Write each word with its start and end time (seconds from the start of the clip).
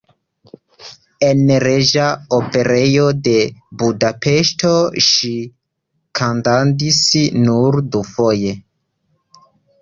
En 1.25 1.41
Reĝa 1.63 2.05
Operejo 2.37 3.03
de 3.27 3.33
Budapeŝto 3.83 4.71
ŝi 5.09 5.31
kantadis 6.21 6.99
nur 7.45 7.79
dufoje. 7.99 8.57